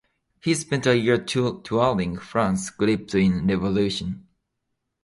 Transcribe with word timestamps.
He 0.43 0.55
spent 0.55 0.87
a 0.87 0.97
year 0.97 1.19
touring 1.23 2.17
France, 2.17 2.71
gripped 2.71 3.13
in 3.13 3.45
revolution. 3.45 4.25